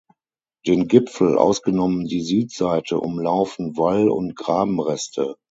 Den 0.65 0.87
Gipfel, 0.87 1.37
ausgenommen 1.37 2.07
die 2.07 2.23
Südseite, 2.23 2.99
umlaufen 2.99 3.77
Wall- 3.77 4.09
und 4.09 4.35
Grabenreste. 4.35 5.35